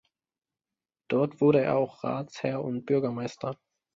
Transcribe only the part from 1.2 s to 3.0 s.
wurde er auch Ratsherr und